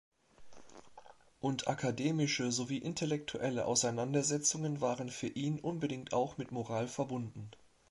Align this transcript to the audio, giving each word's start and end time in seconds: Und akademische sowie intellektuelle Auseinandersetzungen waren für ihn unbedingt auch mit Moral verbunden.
Und 1.39 1.67
akademische 1.67 2.51
sowie 2.51 2.79
intellektuelle 2.79 3.65
Auseinandersetzungen 3.65 4.81
waren 4.81 5.11
für 5.11 5.27
ihn 5.27 5.59
unbedingt 5.59 6.11
auch 6.11 6.39
mit 6.39 6.51
Moral 6.51 6.87
verbunden. 6.87 7.51